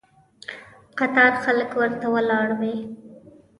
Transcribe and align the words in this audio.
قطار 0.97 1.31
خلک 1.43 1.69
ورته 1.79 2.07
ولاړ 2.15 2.47
وي. 2.59 2.75